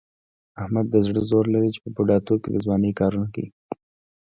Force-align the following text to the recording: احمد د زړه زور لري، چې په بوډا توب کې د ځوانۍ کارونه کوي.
احمد 0.61 0.85
د 0.89 0.95
زړه 1.05 1.21
زور 1.29 1.45
لري، 1.53 1.69
چې 1.75 1.79
په 1.83 1.89
بوډا 1.95 2.17
توب 2.27 2.39
کې 2.43 2.49
د 2.51 2.57
ځوانۍ 2.65 2.91
کارونه 2.99 3.27
کوي. 3.33 3.49